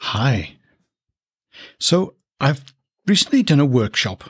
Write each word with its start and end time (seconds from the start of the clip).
Hi. 0.00 0.56
So, 1.78 2.14
I've 2.40 2.74
recently 3.06 3.42
done 3.42 3.60
a 3.60 3.66
workshop. 3.66 4.24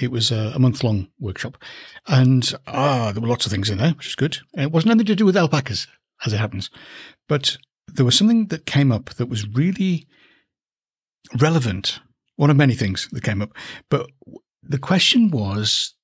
It 0.00 0.10
was 0.10 0.32
a, 0.32 0.52
a 0.54 0.58
month 0.58 0.82
long 0.82 1.08
workshop, 1.20 1.56
and 2.08 2.52
ah, 2.66 3.12
there 3.12 3.22
were 3.22 3.28
lots 3.28 3.46
of 3.46 3.52
things 3.52 3.70
in 3.70 3.78
there, 3.78 3.92
which 3.92 4.08
is 4.08 4.16
good. 4.16 4.38
And 4.54 4.64
it 4.64 4.72
wasn't 4.72 4.90
anything 4.90 5.06
to 5.06 5.14
do 5.14 5.24
with 5.24 5.36
alpacas, 5.36 5.86
as 6.26 6.32
it 6.32 6.38
happens, 6.38 6.68
but 7.28 7.58
there 7.86 8.04
was 8.04 8.18
something 8.18 8.46
that 8.46 8.66
came 8.66 8.90
up 8.90 9.10
that 9.14 9.28
was 9.28 9.46
really 9.48 10.06
relevant. 11.38 12.00
One 12.36 12.50
of 12.50 12.56
many 12.56 12.74
things 12.74 13.08
that 13.12 13.22
came 13.22 13.40
up, 13.40 13.54
but 13.88 14.10
the 14.62 14.78
question 14.78 15.30
was 15.30 15.94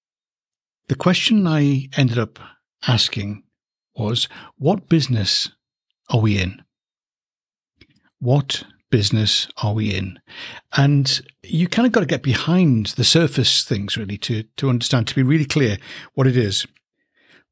the 0.86 0.94
question 0.94 1.46
I 1.46 1.88
ended 1.96 2.18
up 2.18 2.38
asking 2.86 3.42
was, 3.96 4.28
what 4.56 4.88
business 4.88 5.50
are 6.08 6.20
we 6.20 6.38
in? 6.38 6.62
What 8.20 8.62
business 8.90 9.48
are 9.62 9.74
we 9.74 9.94
in? 9.94 10.18
And 10.76 11.20
you 11.42 11.68
kind 11.68 11.86
of 11.86 11.92
got 11.92 12.00
to 12.00 12.06
get 12.06 12.22
behind 12.22 12.86
the 12.86 13.04
surface 13.04 13.64
things 13.64 13.96
really 13.96 14.18
to, 14.18 14.44
to 14.56 14.68
understand, 14.68 15.06
to 15.08 15.14
be 15.14 15.22
really 15.22 15.44
clear 15.44 15.78
what 16.14 16.26
it 16.26 16.36
is. 16.36 16.66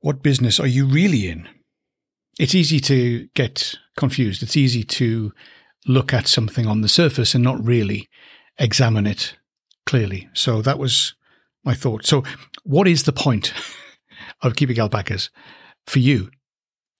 What 0.00 0.22
business 0.22 0.60
are 0.60 0.66
you 0.66 0.86
really 0.86 1.28
in? 1.28 1.48
It's 2.38 2.54
easy 2.54 2.80
to 2.80 3.28
get 3.34 3.74
confused. 3.96 4.42
It's 4.42 4.56
easy 4.56 4.84
to 4.84 5.32
look 5.86 6.12
at 6.12 6.28
something 6.28 6.66
on 6.66 6.82
the 6.82 6.88
surface 6.88 7.34
and 7.34 7.42
not 7.42 7.64
really 7.64 8.08
examine 8.58 9.06
it 9.06 9.36
clearly. 9.86 10.28
So 10.34 10.62
that 10.62 10.78
was 10.78 11.14
my 11.64 11.74
thought. 11.74 12.06
So 12.06 12.22
what 12.62 12.86
is 12.86 13.04
the 13.04 13.12
point? 13.12 13.52
of 14.42 14.56
keeping 14.56 14.78
alpacas 14.78 15.30
for 15.86 15.98
you? 15.98 16.30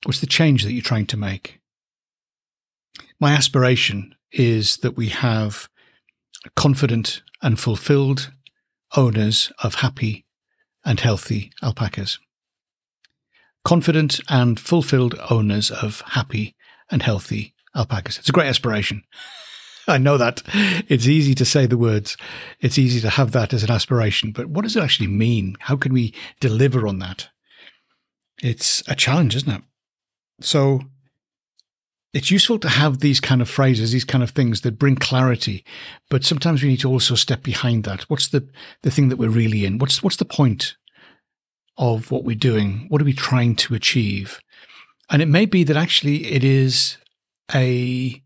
What's 0.04 0.20
the 0.20 0.26
change 0.26 0.64
that 0.64 0.72
you're 0.72 0.82
trying 0.82 1.06
to 1.06 1.16
make? 1.16 1.60
My 3.20 3.32
aspiration 3.32 4.14
is 4.32 4.78
that 4.78 4.96
we 4.96 5.08
have 5.08 5.68
confident 6.56 7.22
and 7.42 7.58
fulfilled 7.58 8.32
owners 8.96 9.52
of 9.62 9.76
happy 9.76 10.24
and 10.84 11.00
healthy 11.00 11.52
alpacas. 11.62 12.18
Confident 13.64 14.20
and 14.28 14.58
fulfilled 14.58 15.14
owners 15.30 15.70
of 15.70 16.00
happy 16.00 16.54
and 16.90 17.02
healthy 17.02 17.54
alpacas. 17.74 18.18
It's 18.18 18.28
a 18.28 18.32
great 18.32 18.48
aspiration. 18.48 19.04
I 19.88 19.98
know 19.98 20.18
that. 20.18 20.42
It's 20.88 21.06
easy 21.06 21.34
to 21.34 21.46
say 21.46 21.64
the 21.64 21.78
words. 21.78 22.16
It's 22.60 22.78
easy 22.78 23.00
to 23.00 23.08
have 23.08 23.32
that 23.32 23.54
as 23.54 23.62
an 23.62 23.70
aspiration, 23.70 24.32
but 24.32 24.46
what 24.46 24.62
does 24.62 24.76
it 24.76 24.82
actually 24.82 25.06
mean? 25.06 25.56
How 25.60 25.76
can 25.76 25.94
we 25.94 26.14
deliver 26.40 26.86
on 26.86 26.98
that? 26.98 27.28
It's 28.42 28.82
a 28.86 28.94
challenge, 28.94 29.34
isn't 29.34 29.50
it? 29.50 29.62
So 30.40 30.82
it's 32.12 32.30
useful 32.30 32.58
to 32.58 32.68
have 32.68 33.00
these 33.00 33.20
kind 33.20 33.42
of 33.42 33.50
phrases, 33.50 33.92
these 33.92 34.04
kind 34.04 34.24
of 34.24 34.30
things 34.30 34.62
that 34.62 34.78
bring 34.78 34.96
clarity, 34.96 35.64
but 36.08 36.24
sometimes 36.24 36.62
we 36.62 36.70
need 36.70 36.80
to 36.80 36.90
also 36.90 37.14
step 37.14 37.42
behind 37.42 37.84
that. 37.84 38.02
What's 38.02 38.28
the, 38.28 38.48
the 38.82 38.90
thing 38.90 39.08
that 39.08 39.16
we're 39.16 39.28
really 39.28 39.64
in? 39.64 39.78
What's, 39.78 40.02
what's 40.02 40.16
the 40.16 40.24
point 40.24 40.76
of 41.76 42.10
what 42.10 42.24
we're 42.24 42.34
doing? 42.34 42.86
What 42.88 43.02
are 43.02 43.04
we 43.04 43.12
trying 43.12 43.56
to 43.56 43.74
achieve? 43.74 44.40
And 45.10 45.22
it 45.22 45.28
may 45.28 45.46
be 45.46 45.64
that 45.64 45.76
actually 45.76 46.26
it 46.26 46.44
is 46.44 46.96
a 47.54 48.22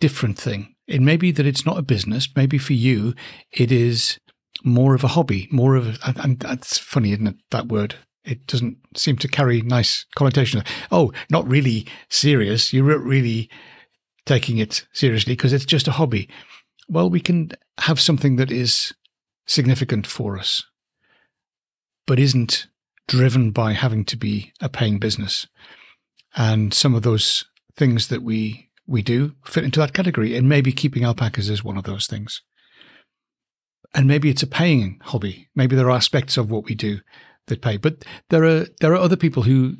different 0.00 0.38
thing. 0.38 0.74
It 0.86 1.00
may 1.00 1.16
be 1.16 1.32
that 1.32 1.46
it's 1.46 1.66
not 1.66 1.78
a 1.78 1.82
business. 1.82 2.28
Maybe 2.34 2.58
for 2.58 2.72
you, 2.72 3.14
it 3.52 3.72
is 3.72 4.18
more 4.62 4.94
of 4.94 5.04
a 5.04 5.08
hobby, 5.08 5.48
more 5.50 5.76
of 5.76 5.86
a, 5.86 6.14
and 6.22 6.38
that's 6.38 6.78
funny, 6.78 7.12
isn't 7.12 7.26
it? 7.26 7.36
That 7.50 7.68
word, 7.68 7.96
it 8.24 8.46
doesn't 8.46 8.78
seem 8.96 9.16
to 9.18 9.28
carry 9.28 9.60
nice 9.62 10.06
connotation. 10.14 10.62
Oh, 10.90 11.12
not 11.30 11.48
really 11.48 11.86
serious. 12.08 12.72
You're 12.72 12.98
really 12.98 13.50
taking 14.26 14.58
it 14.58 14.86
seriously 14.92 15.34
because 15.34 15.52
it's 15.52 15.66
just 15.66 15.88
a 15.88 15.92
hobby. 15.92 16.28
Well, 16.88 17.10
we 17.10 17.20
can 17.20 17.52
have 17.78 18.00
something 18.00 18.36
that 18.36 18.50
is 18.50 18.94
significant 19.46 20.06
for 20.06 20.38
us, 20.38 20.64
but 22.06 22.18
isn't 22.18 22.66
driven 23.06 23.50
by 23.50 23.72
having 23.72 24.04
to 24.06 24.16
be 24.16 24.52
a 24.60 24.68
paying 24.68 24.98
business. 24.98 25.46
And 26.34 26.72
some 26.72 26.94
of 26.94 27.02
those 27.02 27.44
things 27.76 28.08
that 28.08 28.22
we 28.22 28.70
we 28.86 29.02
do 29.02 29.34
fit 29.44 29.64
into 29.64 29.80
that 29.80 29.94
category. 29.94 30.36
And 30.36 30.48
maybe 30.48 30.72
keeping 30.72 31.04
alpacas 31.04 31.48
is 31.48 31.64
one 31.64 31.78
of 31.78 31.84
those 31.84 32.06
things. 32.06 32.42
And 33.94 34.06
maybe 34.06 34.28
it's 34.28 34.42
a 34.42 34.46
paying 34.46 35.00
hobby. 35.04 35.48
Maybe 35.54 35.76
there 35.76 35.88
are 35.88 35.96
aspects 35.96 36.36
of 36.36 36.50
what 36.50 36.64
we 36.64 36.74
do 36.74 37.00
that 37.46 37.62
pay. 37.62 37.76
But 37.76 38.04
there 38.30 38.44
are 38.44 38.66
there 38.80 38.92
are 38.92 38.96
other 38.96 39.16
people 39.16 39.42
who 39.42 39.76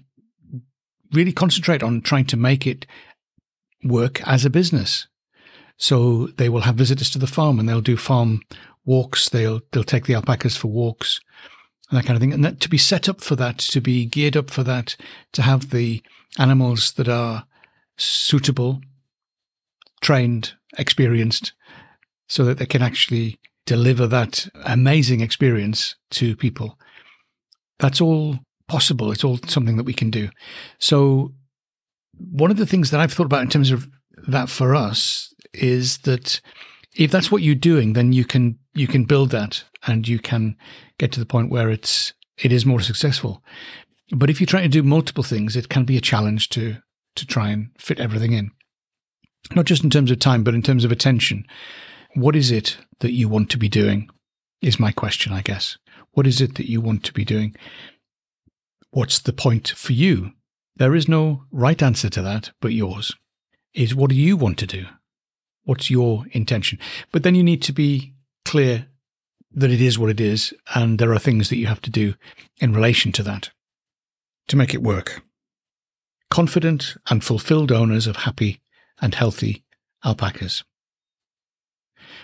really 1.13 1.33
concentrate 1.33 1.83
on 1.83 2.03
trying 2.03 2.27
to 2.27 2.37
make 2.37 2.67
it 2.67 2.87
work 3.83 4.27
as 4.27 4.45
a 4.45 4.51
business. 4.51 5.07
So 5.77 6.29
they 6.37 6.49
will 6.49 6.63
have 6.63 6.77
visitors 6.77 7.11
to 7.11 7.19
the 7.19 7.27
farm 7.27 7.59
and 7.59 7.69
they'll 7.69 7.81
do 7.81 7.97
farm 7.97 8.41
walks. 8.85 9.29
They'll 9.29 9.61
they'll 9.73 9.85
take 9.85 10.07
the 10.07 10.15
alpacas 10.15 10.57
for 10.57 10.69
walks 10.69 11.21
and 11.91 11.99
that 11.99 12.07
kind 12.07 12.17
of 12.17 12.21
thing. 12.21 12.33
And 12.33 12.45
that 12.45 12.61
to 12.61 12.69
be 12.69 12.79
set 12.79 13.09
up 13.09 13.21
for 13.21 13.37
that, 13.37 13.59
to 13.59 13.81
be 13.81 14.07
geared 14.07 14.37
up 14.37 14.51
for 14.51 14.63
that, 14.65 14.97
to 15.33 15.43
have 15.43 15.71
the 15.71 16.03
animals 16.39 16.93
that 16.93 17.09
are 17.09 17.47
suitable, 17.97 18.81
trained, 20.01 20.55
experienced, 20.79 21.53
so 22.27 22.45
that 22.45 22.59
they 22.59 22.67
can 22.67 22.83
actually 22.83 23.39
deliver 23.67 24.07
that 24.07 24.49
amazing 24.65 25.21
experience 25.21 25.97
to 26.11 26.37
people 26.37 26.79
that's 27.79 28.01
all 28.01 28.39
possible. 28.69 29.13
It's 29.13 29.25
all 29.25 29.39
something 29.47 29.77
that 29.77 29.85
we 29.85 29.93
can 29.93 30.11
do. 30.11 30.29
So, 30.79 31.33
one 32.19 32.51
of 32.51 32.57
the 32.57 32.67
things 32.67 32.91
that 32.91 33.01
I've 33.01 33.13
thought 33.13 33.27
about 33.27 33.43
in 33.43 33.49
terms 33.49 33.71
of 33.71 33.89
that 34.29 34.49
for 34.49 34.75
us 34.75 35.35
is 35.53 35.99
that 35.99 36.41
if 36.97 37.11
that's 37.11 37.31
what 37.31 37.43
you're 37.43 37.55
doing, 37.55 37.93
then 37.93 38.13
you 38.13 38.25
can 38.25 38.59
you 38.75 38.87
can 38.87 39.05
build 39.05 39.31
that 39.31 39.65
and 39.87 40.07
you 40.07 40.19
can 40.19 40.57
get 40.99 41.13
to 41.13 41.21
the 41.21 41.27
point 41.27 41.51
where 41.51 41.71
it's 41.71 42.13
it 42.39 42.53
is 42.53 42.67
more 42.67 42.81
successful. 42.81 43.43
But 44.11 44.31
if 44.31 44.41
you're 44.41 44.47
trying 44.47 44.65
to 44.65 44.69
do 44.69 44.83
multiple 44.83 45.25
things, 45.25 45.57
it 45.57 45.69
can 45.69 45.85
be 45.85 45.97
a 45.97 46.01
challenge 46.01 46.49
to 46.51 46.77
to 47.17 47.27
try 47.27 47.51
and 47.51 47.71
fit 47.79 48.01
everything 48.01 48.33
in. 48.33 48.51
Not 49.55 49.67
just 49.67 49.85
in 49.85 49.91
terms 49.91 50.11
of 50.11 50.19
time, 50.19 50.43
but 50.43 50.55
in 50.55 50.63
terms 50.63 50.85
of 50.85 50.93
attention. 50.93 51.47
What 52.15 52.37
is 52.37 52.51
it 52.51 52.79
that 53.01 53.13
you 53.13 53.29
want 53.29 53.51
to 53.51 53.59
be 53.59 53.69
doing? 53.69 54.09
Is 54.63 54.81
my 54.81 54.93
question, 54.93 55.33
I 55.33 55.43
guess. 55.43 55.77
What 56.15 56.27
is 56.27 56.41
it 56.41 56.55
that 56.55 56.71
you 56.71 56.81
want 56.81 57.05
to 57.05 57.13
be 57.13 57.25
doing? 57.25 57.55
What's 58.91 59.19
the 59.19 59.33
point 59.33 59.69
for 59.69 59.93
you? 59.93 60.33
There 60.77 60.95
is 60.95 61.09
no 61.09 61.45
right 61.51 61.81
answer 61.83 62.09
to 62.11 62.23
that 62.23 62.53
but 62.61 62.73
yours. 62.73 63.13
Is 63.75 63.95
what 63.95 64.11
do 64.11 64.17
you 64.17 64.37
want 64.37 64.59
to 64.59 64.67
do? 64.67 64.87
What's 65.65 65.91
your 65.91 66.25
intention? 66.33 66.79
But 67.11 67.23
then 67.23 67.35
you 67.35 67.43
need 67.43 67.63
to 67.63 67.73
be 67.73 68.15
clear 68.45 68.87
that 69.53 69.71
it 69.71 69.81
is 69.81 69.99
what 69.99 70.11
it 70.11 70.21
is, 70.21 70.53
and 70.75 70.99
there 70.99 71.13
are 71.13 71.19
things 71.19 71.49
that 71.49 71.57
you 71.57 71.67
have 71.67 71.81
to 71.83 71.91
do 71.91 72.15
in 72.61 72.73
relation 72.73 73.13
to 73.13 73.23
that 73.23 73.51
to 74.49 74.57
make 74.57 74.75
it 74.75 74.83
work. 74.83 75.23
Confident 76.31 76.97
and 77.09 77.25
fulfilled 77.25 77.73
owners 77.73 78.07
of 78.07 78.17
happy 78.17 78.61
and 79.01 79.15
healthy 79.15 79.65
alpacas. 80.05 80.65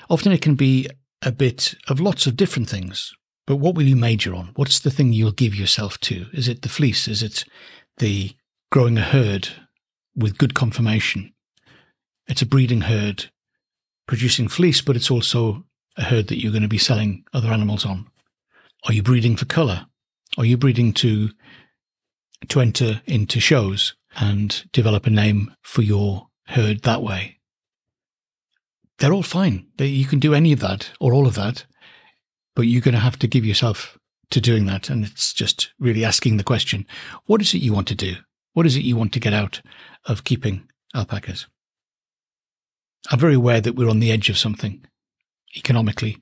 Often 0.09 0.33
it 0.33 0.43
can 0.43 0.55
be 0.55 0.89
a 1.23 1.33
bit 1.33 1.75
of 1.89 2.01
lots 2.01 2.27
of 2.27 2.37
different 2.37 2.69
things. 2.69 3.15
But 3.51 3.57
what 3.57 3.75
will 3.75 3.83
you 3.83 3.97
major 3.97 4.33
on? 4.33 4.53
What's 4.55 4.79
the 4.79 4.93
thing 4.93 5.13
you'll 5.13 5.33
give 5.33 5.57
yourself 5.57 5.99
to? 6.03 6.27
Is 6.33 6.47
it 6.47 6.63
the 6.63 6.69
fleece? 6.69 7.09
Is 7.09 7.21
it 7.21 7.45
the 7.97 8.37
growing 8.71 8.97
a 8.97 9.03
herd 9.03 9.49
with 10.15 10.39
good 10.39 10.55
conformation? 10.55 11.35
It's 12.29 12.43
a 12.43 12.47
breeding 12.47 12.83
herd 12.83 13.33
producing 14.07 14.47
fleece, 14.47 14.83
but 14.83 14.95
it's 14.95 15.11
also 15.11 15.65
a 15.97 16.05
herd 16.05 16.29
that 16.29 16.41
you're 16.41 16.53
going 16.53 16.63
to 16.63 16.69
be 16.69 16.79
selling 16.79 17.25
other 17.33 17.49
animals 17.49 17.85
on. 17.85 18.07
Are 18.87 18.93
you 18.93 19.03
breeding 19.03 19.35
for 19.35 19.47
color? 19.47 19.87
Are 20.39 20.45
you 20.45 20.57
breeding 20.57 20.93
to 20.93 21.31
to 22.51 22.61
enter 22.61 23.03
into 23.07 23.41
shows 23.41 23.97
and 24.15 24.63
develop 24.71 25.07
a 25.07 25.11
name 25.11 25.57
for 25.65 25.83
your 25.83 26.29
herd 26.47 26.83
that 26.83 27.03
way? 27.03 27.41
They're 28.99 29.13
all 29.13 29.25
fine. 29.25 29.67
You 29.77 30.07
can 30.07 30.21
do 30.21 30.35
any 30.35 30.53
of 30.53 30.61
that 30.61 30.93
or 31.01 31.13
all 31.13 31.27
of 31.27 31.35
that 31.35 31.65
but 32.55 32.63
you're 32.63 32.83
going 32.83 32.95
to 32.95 33.01
have 33.01 33.19
to 33.21 33.29
give 33.29 33.45
yourself 33.45 33.99
to 34.31 34.41
doing 34.41 34.67
that. 34.67 34.91
And 34.91 35.05
it's 35.05 35.33
just 35.33 35.73
really 35.79 36.05
asking 36.05 36.37
the 36.37 36.45
question, 36.45 36.87
what 37.27 37.41
is 37.41 37.55
it 37.55 37.59
you 37.59 37.73
want 37.73 37.89
to 37.89 37.95
do? 37.95 38.17
What 38.53 38.67
is 38.67 38.77
it 38.77 38.85
you 38.85 38.97
want 38.97 39.13
to 39.13 39.21
get 39.21 39.33
out 39.33 39.61
of 40.07 40.25
keeping 40.25 40.69
alpacas? 40.95 41.47
I'm 43.11 43.19
very 43.19 43.35
aware 43.35 43.61
that 43.61 43.75
we're 43.75 43.89
on 43.89 44.01
the 44.01 44.13
edge 44.13 44.29
of 44.29 44.39
something 44.39 44.85
economically. 45.57 46.19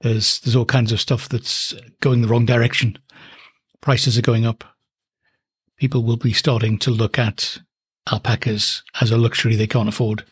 There's 0.00 0.40
there's 0.40 0.56
all 0.56 0.64
kinds 0.64 0.90
of 0.92 1.00
stuff 1.00 1.28
that's 1.28 1.74
going 2.00 2.22
the 2.22 2.28
wrong 2.28 2.44
direction. 2.44 2.98
Prices 3.80 4.18
are 4.18 4.22
going 4.22 4.44
up. 4.44 4.64
People 5.76 6.02
will 6.02 6.16
be 6.16 6.32
starting 6.32 6.78
to 6.78 6.90
look 6.90 7.18
at 7.18 7.58
alpacas 8.10 8.82
as 9.00 9.10
a 9.10 9.16
luxury 9.16 9.54
they 9.54 9.66
can't 9.66 9.88
afford. 9.88 10.24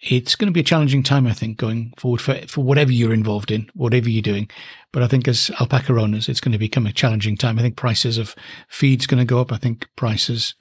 It's 0.00 0.36
going 0.36 0.46
to 0.46 0.52
be 0.52 0.60
a 0.60 0.64
challenging 0.64 1.02
time, 1.02 1.26
I 1.26 1.32
think, 1.32 1.56
going 1.56 1.94
forward 1.96 2.20
for, 2.20 2.34
for 2.48 2.62
whatever 2.62 2.92
you're 2.92 3.14
involved 3.14 3.50
in, 3.50 3.70
whatever 3.74 4.10
you're 4.10 4.22
doing. 4.22 4.50
But 4.92 5.02
I 5.02 5.08
think 5.08 5.26
as 5.26 5.50
alpaca 5.58 5.98
owners, 5.98 6.28
it's 6.28 6.40
going 6.40 6.52
to 6.52 6.58
become 6.58 6.86
a 6.86 6.92
challenging 6.92 7.36
time. 7.36 7.58
I 7.58 7.62
think 7.62 7.76
prices 7.76 8.18
of 8.18 8.34
feed's 8.68 9.06
going 9.06 9.18
to 9.18 9.24
go 9.24 9.40
up. 9.40 9.52
I 9.52 9.56
think 9.56 9.88
prices 9.96 10.54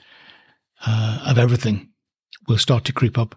uh, 0.85 1.23
of 1.25 1.37
everything 1.37 1.89
will 2.47 2.57
start 2.57 2.85
to 2.85 2.93
creep 2.93 3.17
up 3.17 3.35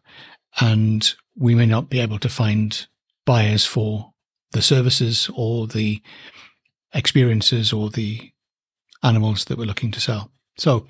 and 0.60 1.14
we 1.36 1.54
may 1.54 1.66
not 1.66 1.88
be 1.88 2.00
able 2.00 2.18
to 2.18 2.28
find 2.28 2.86
buyers 3.24 3.64
for 3.64 4.12
the 4.52 4.62
services 4.62 5.30
or 5.34 5.66
the 5.66 6.02
experiences 6.92 7.72
or 7.72 7.90
the 7.90 8.30
animals 9.02 9.44
that 9.46 9.58
we're 9.58 9.64
looking 9.64 9.90
to 9.92 10.00
sell. 10.00 10.30
So 10.56 10.86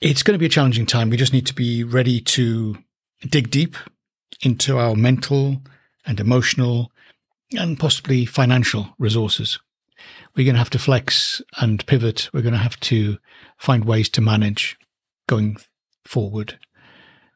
it's 0.00 0.22
going 0.22 0.34
to 0.34 0.38
be 0.38 0.46
a 0.46 0.50
challenging 0.50 0.86
time. 0.86 1.10
We 1.10 1.16
just 1.16 1.32
need 1.32 1.46
to 1.46 1.54
be 1.54 1.84
ready 1.84 2.20
to 2.20 2.76
dig 3.28 3.50
deep 3.50 3.76
into 4.42 4.78
our 4.78 4.94
mental 4.94 5.62
and 6.06 6.20
emotional 6.20 6.90
and 7.56 7.78
possibly 7.78 8.24
financial 8.24 8.94
resources. 8.98 9.58
We're 10.36 10.44
going 10.44 10.54
to 10.54 10.60
have 10.60 10.70
to 10.70 10.78
flex 10.78 11.42
and 11.58 11.84
pivot. 11.86 12.30
We're 12.32 12.42
going 12.42 12.52
to 12.52 12.58
have 12.58 12.78
to 12.80 13.18
find 13.56 13.84
ways 13.84 14.08
to 14.10 14.20
manage 14.20 14.76
going 15.26 15.56
forward. 16.04 16.58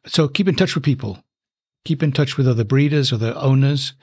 So 0.06 0.28
keep 0.28 0.48
in 0.48 0.54
touch 0.54 0.74
with 0.74 0.84
people, 0.84 1.22
keep 1.84 2.02
in 2.02 2.12
touch 2.12 2.36
with 2.36 2.48
other 2.48 2.64
breeders, 2.64 3.12
other 3.12 3.34
owners. 3.36 3.94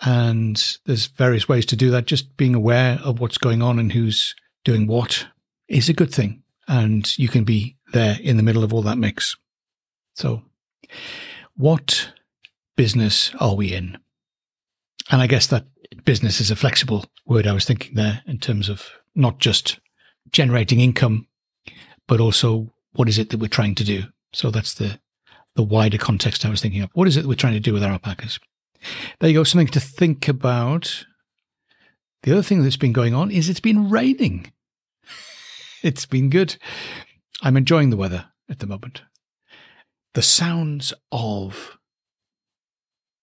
And 0.00 0.62
there's 0.86 1.06
various 1.06 1.48
ways 1.48 1.66
to 1.66 1.76
do 1.76 1.90
that. 1.90 2.06
Just 2.06 2.36
being 2.36 2.54
aware 2.54 2.98
of 3.02 3.20
what's 3.20 3.38
going 3.38 3.62
on 3.62 3.78
and 3.78 3.92
who's 3.92 4.34
doing 4.64 4.86
what 4.86 5.26
is 5.68 5.88
a 5.88 5.94
good 5.94 6.12
thing. 6.12 6.42
And 6.66 7.16
you 7.18 7.28
can 7.28 7.44
be 7.44 7.76
there 7.92 8.18
in 8.20 8.36
the 8.36 8.42
middle 8.42 8.64
of 8.64 8.72
all 8.72 8.82
that 8.82 8.98
mix. 8.98 9.36
So 10.14 10.42
what 11.56 12.12
business 12.76 13.32
are 13.40 13.54
we 13.54 13.72
in? 13.74 13.98
And 15.10 15.20
I 15.20 15.26
guess 15.26 15.46
that 15.48 15.66
business 16.04 16.40
is 16.40 16.50
a 16.50 16.56
flexible 16.56 17.04
word 17.26 17.46
I 17.46 17.52
was 17.52 17.64
thinking 17.64 17.94
there 17.94 18.22
in 18.26 18.38
terms 18.38 18.68
of 18.68 18.88
not 19.14 19.38
just 19.38 19.78
generating 20.30 20.80
income, 20.80 21.28
but 22.06 22.20
also 22.20 22.72
what 22.92 23.08
is 23.08 23.18
it 23.18 23.30
that 23.30 23.40
we're 23.40 23.48
trying 23.48 23.74
to 23.76 23.84
do? 23.84 24.04
So 24.32 24.50
that's 24.50 24.74
the, 24.74 24.98
the 25.54 25.62
wider 25.62 25.98
context 25.98 26.44
I 26.44 26.50
was 26.50 26.60
thinking 26.60 26.82
of. 26.82 26.90
What 26.94 27.08
is 27.08 27.16
it 27.16 27.22
that 27.22 27.28
we're 27.28 27.34
trying 27.34 27.54
to 27.54 27.60
do 27.60 27.72
with 27.72 27.84
our 27.84 27.92
alpacas? 27.92 28.38
There 29.20 29.30
you 29.30 29.38
go. 29.38 29.44
Something 29.44 29.68
to 29.68 29.80
think 29.80 30.28
about. 30.28 31.06
The 32.22 32.32
other 32.32 32.42
thing 32.42 32.62
that's 32.62 32.76
been 32.76 32.92
going 32.92 33.14
on 33.14 33.30
is 33.30 33.48
it's 33.48 33.60
been 33.60 33.90
raining. 33.90 34.52
It's 35.82 36.06
been 36.06 36.30
good. 36.30 36.56
I'm 37.42 37.58
enjoying 37.58 37.90
the 37.90 37.98
weather 37.98 38.24
at 38.48 38.60
the 38.60 38.66
moment. 38.66 39.02
The 40.14 40.22
sounds 40.22 40.92
of 41.12 41.76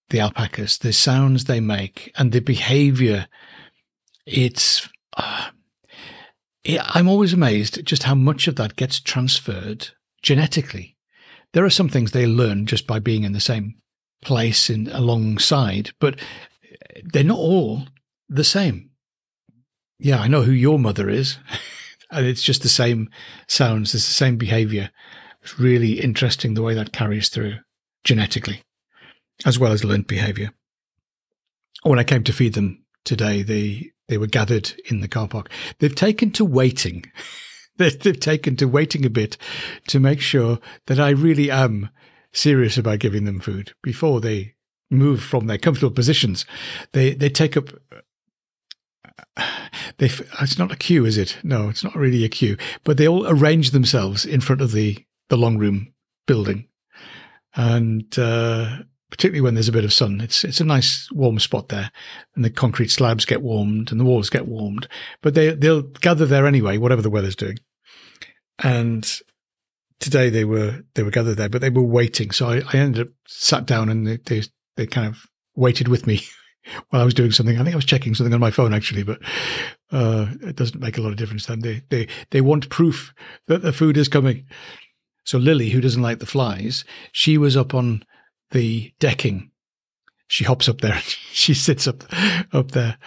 the 0.10 0.20
alpacas, 0.20 0.78
the 0.78 0.94
sounds 0.94 1.46
they 1.46 1.60
make, 1.60 2.12
and 2.16 2.32
the 2.32 2.42
behavior, 2.42 3.28
it's. 4.26 4.90
Uh, 5.16 5.50
I'm 6.68 7.08
always 7.08 7.34
amazed 7.34 7.84
just 7.86 8.04
how 8.04 8.14
much 8.14 8.48
of 8.48 8.56
that 8.58 8.76
gets 8.76 9.00
transferred 9.00 9.90
genetically. 10.22 10.96
There 11.54 11.66
are 11.66 11.72
some 11.72 11.90
things 11.90 12.12
they 12.12 12.28
learn 12.28 12.68
just 12.68 12.86
by 12.86 13.00
being 13.00 13.24
in 13.24 13.34
the 13.34 13.40
same 13.40 13.76
place 14.22 14.70
in 14.70 14.88
alongside, 14.92 15.92
but 16.00 16.20
they're 17.04 17.24
not 17.24 17.40
all 17.40 17.84
the 18.30 18.44
same. 18.44 18.92
Yeah, 19.98 20.20
I 20.20 20.28
know 20.28 20.44
who 20.44 20.52
your 20.52 20.78
mother 20.78 21.10
is. 21.10 21.40
and 22.12 22.26
it's 22.26 22.44
just 22.44 22.62
the 22.62 22.70
same 22.70 23.10
sounds, 23.48 23.96
it's 23.96 24.08
the 24.08 24.14
same 24.14 24.38
behavior. 24.38 24.92
It's 25.42 25.60
really 25.60 26.00
interesting 26.00 26.54
the 26.54 26.62
way 26.62 26.74
that 26.74 26.94
carries 26.94 27.30
through 27.30 27.56
genetically, 28.04 28.64
as 29.46 29.58
well 29.58 29.72
as 29.72 29.84
learned 29.84 30.08
behavior. 30.08 30.52
When 31.84 32.00
I 32.00 32.04
came 32.04 32.24
to 32.26 32.34
feed 32.34 32.54
them 32.54 32.84
today, 33.04 33.42
they 33.42 33.92
they 34.08 34.18
were 34.18 34.28
gathered 34.28 34.74
in 34.90 35.00
the 35.00 35.08
car 35.08 35.28
park. 35.28 35.50
They've 35.80 35.96
taken 35.96 36.32
to 36.32 36.46
waiting. 36.46 37.06
They've 37.78 38.20
taken 38.20 38.58
to 38.58 38.68
waiting 38.68 39.06
a 39.06 39.10
bit 39.10 39.38
to 39.88 40.00
make 40.00 40.20
sure 40.20 40.60
that 40.86 41.00
I 41.00 41.10
really 41.10 41.50
am 41.50 41.90
serious 42.34 42.78
about 42.78 43.00
giving 43.00 43.24
them 43.24 43.40
food 43.40 43.74
before 43.82 44.22
they 44.22 44.54
move 44.92 45.24
from 45.24 45.48
their 45.48 45.58
comfortable 45.58 45.96
positions. 45.96 46.46
They 46.92 47.14
they 47.14 47.30
take 47.30 47.58
up. 47.58 47.70
They 49.98 50.10
it's 50.42 50.58
not 50.58 50.72
a 50.72 50.78
queue, 50.78 51.06
is 51.06 51.18
it? 51.18 51.38
No, 51.44 51.70
it's 51.70 51.84
not 51.84 51.96
really 51.96 52.24
a 52.24 52.30
queue. 52.30 52.58
But 52.84 52.98
they 52.98 53.08
all 53.08 53.28
arrange 53.28 53.70
themselves 53.70 54.26
in 54.26 54.42
front 54.42 54.62
of 54.62 54.72
the 54.72 55.06
the 55.32 55.38
long 55.38 55.58
room 55.58 55.94
building, 56.28 56.68
and 57.56 58.20
uh, 58.20 58.80
particularly 59.10 59.42
when 59.42 59.54
there's 59.54 59.70
a 59.70 59.72
bit 59.72 59.86
of 59.86 59.94
sun. 59.94 60.20
It's 60.20 60.44
it's 60.44 60.60
a 60.60 60.66
nice 60.66 61.10
warm 61.12 61.40
spot 61.40 61.70
there, 61.70 61.90
and 62.36 62.44
the 62.44 62.50
concrete 62.50 62.92
slabs 62.92 63.26
get 63.26 63.42
warmed 63.42 63.92
and 63.92 64.00
the 64.00 64.06
walls 64.06 64.30
get 64.30 64.46
warmed. 64.46 64.88
But 65.22 65.34
they 65.34 65.56
they'll 65.56 65.84
gather 65.84 66.26
there 66.26 66.46
anyway, 66.46 66.78
whatever 66.78 67.02
the 67.02 67.10
weather's 67.10 67.38
doing. 67.38 67.58
And 68.62 69.10
today 70.00 70.30
they 70.30 70.44
were 70.44 70.82
they 70.96 71.04
were 71.04 71.12
gathered 71.12 71.38
there, 71.38 71.50
but 71.50 71.62
they 71.62 71.70
were 71.70 71.82
waiting. 71.82 72.32
So 72.32 72.50
I, 72.50 72.62
I 72.74 72.78
ended 72.78 73.08
up 73.08 73.14
sat 73.26 73.66
down 73.66 73.88
and 73.88 74.06
they, 74.06 74.18
they 74.18 74.44
they 74.76 74.86
kind 74.86 75.08
of 75.08 75.26
waited 75.56 75.88
with 75.88 76.06
me 76.06 76.26
while 76.90 77.02
I 77.02 77.06
was 77.06 77.14
doing 77.14 77.32
something. 77.32 77.58
I 77.58 77.64
think 77.64 77.74
I 77.74 77.78
was 77.78 77.86
checking 77.86 78.16
something 78.16 78.34
on 78.34 78.42
my 78.42 78.52
phone 78.52 78.74
actually, 78.74 79.04
but 79.04 79.22
uh, 79.94 80.28
it 80.42 80.58
doesn't 80.58 80.82
make 80.82 80.98
a 80.98 81.02
lot 81.02 81.12
of 81.12 81.18
difference. 81.18 81.46
Then 81.46 81.62
they 81.62 81.84
they 81.90 82.10
they 82.32 82.42
want 82.42 82.70
proof 82.70 83.14
that 83.48 83.62
the 83.62 83.72
food 83.72 83.96
is 83.96 84.10
coming. 84.10 84.46
So 85.24 85.38
Lily, 85.38 85.70
who 85.70 85.82
doesn't 85.82 86.02
like 86.02 86.20
the 86.20 86.26
flies, 86.26 86.84
she 87.12 87.38
was 87.38 87.56
up 87.56 87.74
on 87.74 88.04
the 88.52 88.94
decking. 89.00 89.52
She 90.28 90.44
hops 90.44 90.68
up 90.68 90.82
there. 90.82 91.00
she 91.32 91.54
sits 91.54 91.88
up 91.88 92.04
up 92.54 92.72
there, 92.72 92.98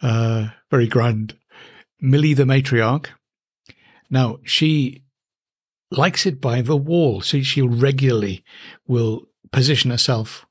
uh, 0.00 0.48
very 0.70 0.86
grand. 0.86 1.36
Millie, 2.00 2.34
the 2.34 2.44
matriarch. 2.44 3.06
Now 4.10 4.38
she 4.44 5.04
likes 5.90 6.26
it 6.26 6.40
by 6.40 6.62
the 6.62 6.76
wall, 6.76 7.20
so 7.20 7.42
she 7.42 7.62
regularly 7.62 8.44
will 8.86 9.26
position 9.52 9.90
herself 9.90 10.46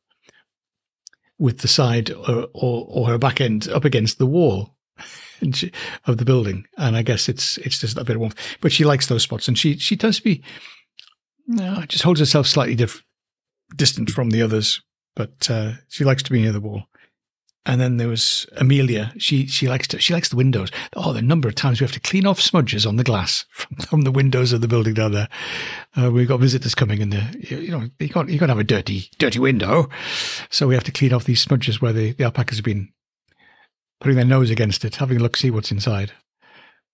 with 1.38 1.60
the 1.60 1.67
side 1.67 2.12
or, 2.12 2.48
or, 2.53 2.86
or 2.88 3.07
her 3.07 3.17
back 3.17 3.41
end 3.41 3.67
up 3.69 3.84
against 3.84 4.19
the 4.19 4.27
wall 4.27 4.75
of 6.05 6.17
the 6.17 6.25
building, 6.25 6.65
and 6.77 6.95
I 6.95 7.01
guess 7.01 7.27
it's 7.27 7.57
it's 7.60 7.79
just 7.79 7.98
a 7.98 8.03
bit 8.03 8.15
of 8.15 8.19
warmth. 8.19 8.38
But 8.62 8.72
she 8.72 8.86
likes 8.86 9.07
those 9.07 9.24
spots, 9.24 9.48
and 9.48 9.57
she 9.57 9.77
she 9.77 9.98
tends 9.98 10.17
to 10.17 10.24
be, 10.24 10.43
know, 11.55 11.84
just 11.88 12.03
holds 12.03 12.20
herself 12.20 12.48
slightly 12.48 12.75
different 12.75 13.05
distant 13.75 14.10
from 14.10 14.29
the 14.29 14.41
others, 14.41 14.81
but 15.15 15.50
uh, 15.50 15.74
she 15.88 16.03
likes 16.03 16.24
to 16.24 16.31
be 16.31 16.41
near 16.41 16.51
the 16.51 16.60
wall. 16.60 16.84
And 17.63 17.79
then 17.79 17.98
there 17.98 18.08
was 18.08 18.48
Amelia. 18.58 19.13
She 19.20 19.46
she 19.46 19.67
likes 19.67 19.88
to 19.89 20.00
she 20.00 20.15
likes 20.15 20.29
the 20.29 20.36
windows. 20.36 20.72
Oh, 20.96 21.13
the 21.13 21.22
number 21.22 21.48
of 21.48 21.53
times 21.53 21.79
we 21.79 21.86
have 21.86 21.93
to 21.93 22.00
clean 22.00 22.25
off 22.25 22.41
smudges 22.41 22.88
on 22.88 22.96
the 22.96 23.03
glass 23.03 23.46
from, 23.51 23.75
from 23.77 24.01
the 24.01 24.12
windows 24.12 24.51
of 24.51 24.62
the 24.62 24.67
building 24.67 24.96
down 24.96 25.12
there. 25.12 25.29
Uh, 25.96 26.10
we've 26.10 26.27
got 26.27 26.39
visitors 26.39 26.74
coming, 26.74 27.03
and 27.03 27.13
you 27.39 27.70
know 27.70 27.88
you 28.00 28.10
can't 28.10 28.29
you 28.29 28.39
can't 28.39 28.50
have 28.50 28.58
a 28.58 28.63
dirty 28.63 29.10
dirty 29.20 29.38
window, 29.38 29.89
so 30.50 30.67
we 30.67 30.74
have 30.74 30.84
to 30.86 30.91
clean 30.91 31.13
off 31.13 31.25
these 31.25 31.41
smudges 31.41 31.79
where 31.79 31.93
the, 31.93 32.13
the 32.13 32.24
alpacas 32.24 32.58
have 32.58 32.65
been 32.65 32.91
putting 34.00 34.15
their 34.15 34.25
nose 34.25 34.50
against 34.50 34.84
it, 34.84 34.96
having 34.96 35.17
a 35.17 35.20
look, 35.20 35.38
see 35.38 35.51
what's 35.51 35.72
inside, 35.72 36.13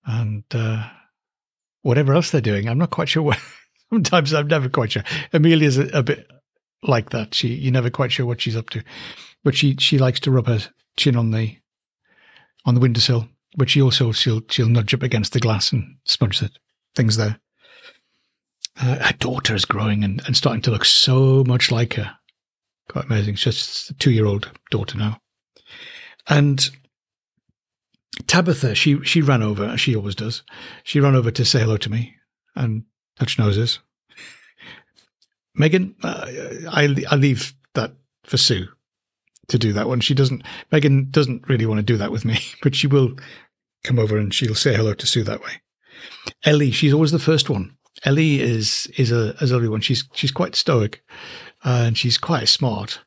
and 0.05 0.43
uh, 0.51 0.89
whatever 1.81 2.13
else 2.13 2.29
they're 2.29 2.41
doing. 2.41 2.67
I'm 2.67 2.77
not 2.77 2.91
quite 2.91 3.07
sure 3.07 3.23
what. 3.23 3.39
Sometimes 3.89 4.33
I'm 4.33 4.47
never 4.47 4.69
quite 4.69 4.91
sure. 4.91 5.03
Amelia's 5.33 5.77
a, 5.77 5.87
a 5.97 6.03
bit 6.03 6.27
like 6.83 7.11
that. 7.11 7.33
She 7.33 7.49
you're 7.49 7.71
never 7.71 7.89
quite 7.89 8.11
sure 8.11 8.25
what 8.25 8.41
she's 8.41 8.55
up 8.55 8.69
to, 8.71 8.83
but 9.43 9.55
she 9.55 9.75
she 9.77 9.97
likes 9.97 10.19
to 10.21 10.31
rub 10.31 10.47
her 10.47 10.59
chin 10.97 11.15
on 11.15 11.31
the 11.31 11.57
on 12.65 12.73
the 12.73 12.81
windowsill. 12.81 13.29
But 13.55 13.69
she 13.69 13.81
also 13.81 14.11
she'll 14.11 14.41
she'll 14.49 14.69
nudge 14.69 14.93
up 14.93 15.03
against 15.03 15.33
the 15.33 15.39
glass 15.39 15.71
and 15.71 15.97
smudge 16.03 16.39
the 16.39 16.51
things 16.95 17.17
there. 17.17 17.39
Uh, 18.79 18.97
her 18.97 19.13
daughter 19.13 19.55
is 19.55 19.65
growing 19.65 20.03
and, 20.03 20.21
and 20.27 20.37
starting 20.37 20.61
to 20.61 20.71
look 20.71 20.85
so 20.85 21.43
much 21.45 21.71
like 21.71 21.95
her. 21.95 22.15
Quite 22.89 23.05
amazing. 23.05 23.35
She's 23.35 23.55
just 23.55 23.89
a 23.89 23.93
two 23.95 24.11
year 24.11 24.25
old 24.25 24.51
daughter 24.69 24.97
now. 24.97 25.19
And 26.27 26.69
Tabitha, 28.27 28.75
she 28.75 29.01
she 29.03 29.21
ran 29.21 29.41
over, 29.41 29.65
as 29.65 29.81
she 29.81 29.95
always 29.95 30.15
does. 30.15 30.43
She 30.83 30.99
ran 30.99 31.15
over 31.15 31.31
to 31.31 31.45
say 31.45 31.61
hello 31.61 31.77
to 31.77 31.89
me 31.89 32.15
and 32.55 32.83
touch 33.19 33.39
noses. 33.39 33.79
Megan, 35.55 35.95
uh, 36.03 36.25
I 36.69 36.95
I 37.09 37.15
leave 37.15 37.53
that 37.73 37.93
for 38.23 38.37
Sue 38.37 38.67
to 39.47 39.57
do 39.57 39.73
that 39.73 39.87
one. 39.87 39.99
She 39.99 40.13
doesn't. 40.13 40.43
Megan 40.71 41.09
doesn't 41.09 41.47
really 41.49 41.65
want 41.65 41.79
to 41.79 41.83
do 41.83 41.97
that 41.97 42.11
with 42.11 42.25
me, 42.25 42.39
but 42.61 42.75
she 42.75 42.87
will 42.87 43.15
come 43.83 43.99
over 43.99 44.17
and 44.17 44.33
she'll 44.33 44.55
say 44.55 44.75
hello 44.75 44.93
to 44.93 45.07
Sue 45.07 45.23
that 45.23 45.41
way. 45.41 45.61
Ellie, 46.45 46.71
she's 46.71 46.93
always 46.93 47.11
the 47.11 47.19
first 47.19 47.49
one. 47.49 47.75
Ellie 48.03 48.39
is 48.39 48.87
is 48.97 49.11
a 49.11 49.35
is 49.41 49.51
a 49.51 49.69
one. 49.69 49.81
She's 49.81 50.07
she's 50.13 50.31
quite 50.31 50.55
stoic, 50.55 51.03
and 51.63 51.97
she's 51.97 52.17
quite 52.17 52.47
smart. 52.47 52.99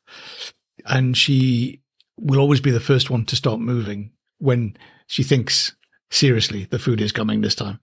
And 0.87 1.17
she 1.17 1.83
will 2.19 2.41
always 2.41 2.61
be 2.61 2.71
the 2.71 2.81
first 2.81 3.11
one 3.11 3.25
to 3.27 3.37
start 3.37 3.61
moving 3.61 4.13
when 4.39 4.77
she 5.07 5.23
thinks 5.23 5.75
seriously 6.11 6.65
the 6.65 6.79
food 6.79 7.01
is 7.01 7.13
coming 7.13 7.41
this 7.41 7.55
time. 7.55 7.81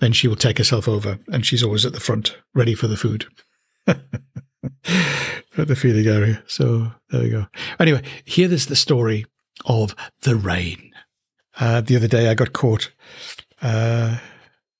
Then 0.00 0.12
she 0.12 0.28
will 0.28 0.36
take 0.36 0.58
herself 0.58 0.88
over, 0.88 1.18
and 1.28 1.44
she's 1.44 1.62
always 1.62 1.84
at 1.84 1.92
the 1.92 2.00
front, 2.00 2.36
ready 2.54 2.74
for 2.74 2.86
the 2.86 2.96
food. 2.96 3.26
at 3.86 5.66
the 5.66 5.76
feeding 5.76 6.06
area. 6.06 6.42
So 6.46 6.92
there 7.10 7.22
we 7.22 7.30
go. 7.30 7.46
Anyway, 7.78 8.02
here 8.24 8.52
is 8.52 8.66
the 8.66 8.76
story 8.76 9.26
of 9.66 9.94
the 10.22 10.36
rain. 10.36 10.92
Uh, 11.58 11.80
the 11.80 11.96
other 11.96 12.08
day 12.08 12.28
I 12.28 12.34
got 12.34 12.52
caught. 12.52 12.92
Uh, 13.60 14.18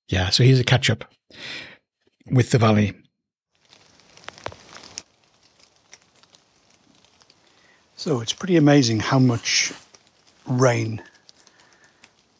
yeah, 0.07 0.29
so 0.29 0.43
here's 0.43 0.59
a 0.59 0.63
catch 0.63 0.89
up 0.89 1.05
with 2.31 2.51
the 2.51 2.57
valley. 2.57 2.93
So 7.95 8.21
it's 8.21 8.31
pretty 8.31 8.55
amazing 8.55 9.01
how 9.01 9.19
much 9.19 9.73
rain 10.47 11.03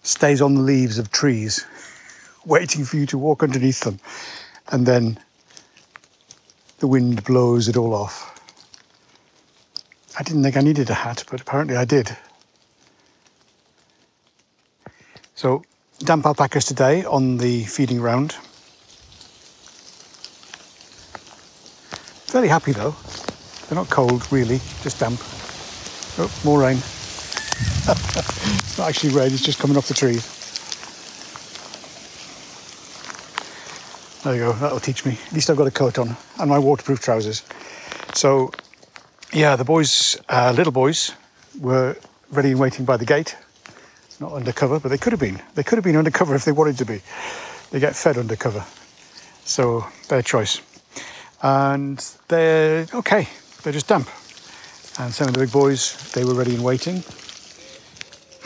stays 0.03 0.41
on 0.41 0.55
the 0.55 0.61
leaves 0.61 0.97
of 0.97 1.11
trees, 1.11 1.65
waiting 2.45 2.85
for 2.85 2.97
you 2.97 3.05
to 3.07 3.17
walk 3.17 3.43
underneath 3.43 3.81
them, 3.81 3.99
and 4.71 4.85
then 4.85 5.19
the 6.79 6.87
wind 6.87 7.23
blows 7.23 7.67
it 7.67 7.77
all 7.77 7.93
off. 7.93 8.25
I 10.17 10.23
didn't 10.23 10.43
think 10.43 10.57
I 10.57 10.61
needed 10.61 10.89
a 10.89 10.93
hat, 10.93 11.23
but 11.29 11.41
apparently 11.41 11.77
I 11.77 11.85
did. 11.85 12.15
So, 15.35 15.63
damp 15.99 16.25
alpacas 16.25 16.65
today 16.65 17.05
on 17.05 17.37
the 17.37 17.63
feeding 17.65 18.01
round. 18.01 18.33
Fairly 22.27 22.49
happy 22.49 22.73
though. 22.73 22.95
They're 23.67 23.77
not 23.77 23.89
cold 23.89 24.29
really, 24.31 24.59
just 24.81 24.99
damp. 24.99 25.19
Oh, 26.17 26.31
more 26.43 26.59
rain. 26.59 26.79
It's 27.87 28.77
not 28.77 28.89
actually 28.89 29.13
rain, 29.13 29.31
it's 29.31 29.41
just 29.41 29.59
coming 29.59 29.77
off 29.77 29.87
the 29.87 29.93
trees. 29.93 30.35
There 34.23 34.35
you 34.35 34.41
go, 34.41 34.53
that'll 34.53 34.79
teach 34.79 35.05
me. 35.05 35.17
At 35.27 35.33
least 35.33 35.49
I've 35.49 35.57
got 35.57 35.67
a 35.67 35.71
coat 35.71 35.97
on 35.97 36.15
and 36.39 36.49
my 36.49 36.59
waterproof 36.59 36.99
trousers. 36.99 37.43
So, 38.13 38.51
yeah, 39.33 39.55
the 39.55 39.63
boys, 39.63 40.19
uh, 40.29 40.53
little 40.55 40.73
boys, 40.73 41.13
were 41.59 41.95
ready 42.31 42.51
and 42.51 42.59
waiting 42.59 42.85
by 42.85 42.97
the 42.97 43.05
gate 43.05 43.35
not 44.19 44.33
undercover, 44.33 44.79
but 44.79 44.89
they 44.89 44.97
could 44.97 45.13
have 45.13 45.19
been. 45.19 45.41
They 45.55 45.63
could 45.63 45.77
have 45.77 45.83
been 45.83 45.95
undercover 45.95 46.35
if 46.35 46.45
they 46.45 46.51
wanted 46.51 46.77
to 46.79 46.85
be. 46.85 47.01
They 47.71 47.79
get 47.79 47.95
fed 47.95 48.17
undercover. 48.17 48.65
So 49.45 49.85
their 50.09 50.21
choice. 50.21 50.61
And 51.41 51.97
they're 52.27 52.85
okay, 52.93 53.27
they're 53.63 53.73
just 53.73 53.87
damp. 53.87 54.09
And 54.99 55.13
some 55.13 55.27
of 55.27 55.33
the 55.33 55.39
big 55.39 55.51
boys, 55.51 56.11
they 56.11 56.25
were 56.25 56.33
ready 56.33 56.55
and 56.55 56.63
waiting. 56.63 57.03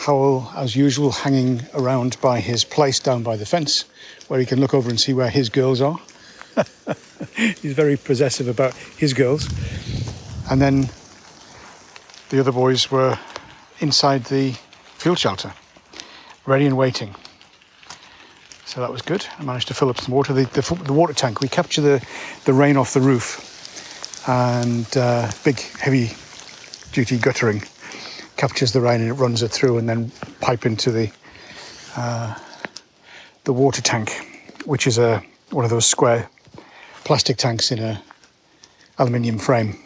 Howell, 0.04 0.52
as 0.54 0.76
usual, 0.76 1.10
hanging 1.10 1.62
around 1.72 2.20
by 2.20 2.40
his 2.40 2.62
place 2.62 3.00
down 3.00 3.22
by 3.22 3.36
the 3.36 3.46
fence, 3.46 3.86
where 4.28 4.38
he 4.38 4.44
can 4.44 4.60
look 4.60 4.74
over 4.74 4.90
and 4.90 5.00
see 5.00 5.14
where 5.14 5.30
his 5.30 5.48
girls 5.48 5.80
are. 5.80 5.98
He's 7.36 7.72
very 7.72 7.96
possessive 7.96 8.46
about 8.46 8.74
his 8.74 9.14
girls. 9.14 9.48
And 10.50 10.60
then 10.60 10.90
the 12.28 12.38
other 12.38 12.52
boys 12.52 12.90
were 12.90 13.18
inside 13.80 14.24
the 14.24 14.52
field 14.98 15.18
shelter 15.18 15.54
ready 16.44 16.66
and 16.66 16.76
waiting. 16.76 17.14
So 18.66 18.82
that 18.82 18.92
was 18.92 19.00
good. 19.00 19.24
I 19.38 19.42
managed 19.42 19.68
to 19.68 19.74
fill 19.74 19.88
up 19.88 19.98
some 19.98 20.14
water. 20.14 20.34
The, 20.34 20.44
the, 20.44 20.84
the 20.84 20.92
water 20.92 21.14
tank, 21.14 21.40
we 21.40 21.48
capture 21.48 21.80
the, 21.80 22.06
the 22.44 22.52
rain 22.52 22.76
off 22.76 22.92
the 22.92 23.00
roof 23.00 24.28
and 24.28 24.94
uh, 24.98 25.30
big, 25.44 25.60
heavy 25.60 26.12
duty 26.92 27.16
guttering 27.16 27.62
captures 28.44 28.72
the 28.72 28.80
rain 28.82 29.00
and 29.00 29.08
it 29.08 29.14
runs 29.14 29.42
it 29.42 29.50
through 29.50 29.78
and 29.78 29.88
then 29.88 30.12
pipe 30.42 30.66
into 30.66 30.90
the, 30.90 31.10
uh, 31.96 32.34
the 33.44 33.54
water 33.54 33.80
tank, 33.80 34.10
which 34.66 34.86
is 34.86 34.98
a, 34.98 35.22
one 35.48 35.64
of 35.64 35.70
those 35.70 35.86
square 35.86 36.28
plastic 37.04 37.38
tanks 37.38 37.72
in 37.72 37.78
a 37.78 38.02
aluminium 38.98 39.38
frame. 39.38 39.78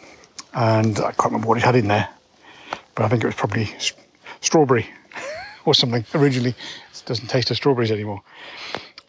And 0.53 0.99
I 0.99 1.13
can't 1.13 1.27
remember 1.31 1.47
what 1.47 1.57
it 1.57 1.63
had 1.63 1.77
in 1.77 1.87
there, 1.87 2.09
but 2.95 3.05
I 3.05 3.07
think 3.07 3.23
it 3.23 3.27
was 3.27 3.35
probably 3.35 3.73
strawberry 4.41 4.89
or 5.63 5.73
something 5.73 6.03
originally. 6.13 6.49
It 6.49 7.03
doesn't 7.05 7.27
taste 7.27 7.49
of 7.51 7.55
strawberries 7.55 7.91
anymore. 7.91 8.21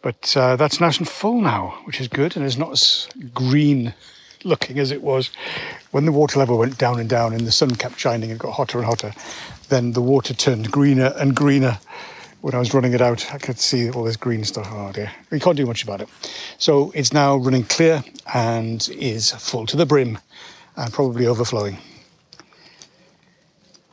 But 0.01 0.33
uh, 0.37 0.55
that's 0.55 0.79
nice 0.79 0.97
and 0.97 1.09
full 1.09 1.41
now, 1.41 1.77
which 1.83 1.99
is 1.99 2.07
good, 2.07 2.37
and 2.37 2.45
it's 2.45 2.55
not 2.55 2.71
as 2.71 3.09
green 3.33 3.93
looking 4.43 4.79
as 4.79 4.91
it 4.91 5.01
was 5.01 5.31
when 5.91 6.05
the 6.05 6.11
water 6.11 6.39
level 6.39 6.57
went 6.57 6.77
down 6.77 6.99
and 6.99 7.09
down 7.09 7.33
and 7.33 7.45
the 7.45 7.51
sun 7.51 7.75
kept 7.75 7.99
shining 7.99 8.31
and 8.31 8.39
got 8.39 8.53
hotter 8.53 8.77
and 8.77 8.87
hotter. 8.87 9.13
Then 9.69 9.93
the 9.93 10.01
water 10.01 10.33
turned 10.33 10.71
greener 10.71 11.13
and 11.17 11.35
greener. 11.35 11.79
When 12.41 12.55
I 12.55 12.59
was 12.59 12.73
running 12.73 12.93
it 12.93 13.01
out, 13.01 13.31
I 13.33 13.37
could 13.37 13.59
see 13.59 13.91
all 13.91 14.03
this 14.03 14.17
green 14.17 14.43
stuff. 14.43 14.67
Oh 14.71 14.91
dear, 14.91 15.11
we 15.29 15.39
can't 15.39 15.57
do 15.57 15.65
much 15.65 15.83
about 15.83 16.01
it. 16.01 16.09
So 16.57 16.91
it's 16.95 17.13
now 17.13 17.37
running 17.37 17.63
clear 17.63 18.03
and 18.33 18.87
is 18.97 19.31
full 19.31 19.67
to 19.67 19.77
the 19.77 19.85
brim 19.85 20.17
and 20.75 20.91
probably 20.91 21.27
overflowing. 21.27 21.77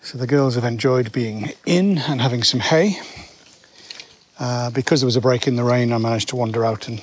So 0.00 0.16
the 0.16 0.26
girls 0.26 0.54
have 0.54 0.64
enjoyed 0.64 1.12
being 1.12 1.52
in 1.66 1.98
and 1.98 2.22
having 2.22 2.42
some 2.42 2.60
hay. 2.60 2.98
Uh, 4.38 4.70
because 4.70 5.00
there 5.00 5.06
was 5.06 5.16
a 5.16 5.20
break 5.20 5.46
in 5.46 5.56
the 5.56 5.64
rain, 5.64 5.92
I 5.92 5.98
managed 5.98 6.28
to 6.30 6.36
wander 6.36 6.64
out 6.64 6.88
and 6.88 7.02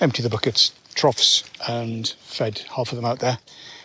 empty 0.00 0.22
the 0.22 0.30
buckets, 0.30 0.72
troughs, 0.94 1.44
and 1.68 2.08
fed 2.22 2.62
half 2.76 2.92
of 2.92 2.96
them 2.96 3.04
out 3.04 3.20
there. 3.20 3.38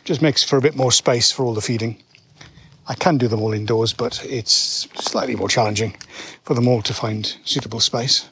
Just 0.03 0.21
makes 0.21 0.43
for 0.43 0.57
a 0.57 0.62
bit 0.62 0.75
more 0.75 0.91
space 0.91 1.31
for 1.31 1.43
all 1.45 1.53
the 1.53 1.62
feeding. 1.62 2.01
I 2.88 2.93
can 2.93 3.17
do 3.17 3.27
them 3.27 3.41
all 3.41 3.53
indoors, 3.53 3.93
but 3.93 4.24
it's 4.25 4.88
slightly 4.95 5.35
more 5.35 5.50
challenging 5.50 5.95
for 6.43 6.53
them 6.53 6.67
all 6.67 6.81
to 6.83 6.93
find 6.93 7.35
suitable 7.43 7.79
space. 7.79 8.29